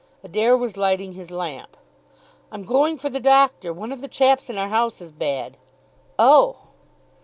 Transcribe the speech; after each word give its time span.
Adair 0.23 0.57
was 0.57 0.77
lighting 0.77 1.13
his 1.13 1.29
lamp. 1.29 1.77
"I'm 2.51 2.63
going 2.63 2.97
for 2.97 3.07
the 3.11 3.19
doctor. 3.19 3.71
One 3.71 3.91
of 3.91 4.01
the 4.01 4.07
chaps 4.07 4.49
in 4.49 4.57
our 4.57 4.69
house 4.69 4.99
is 4.99 5.11
bad." 5.11 5.57
"Oh!" 6.17 6.57